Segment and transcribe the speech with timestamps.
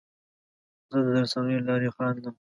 [0.91, 2.35] زه د رسنیو له لارې خندم.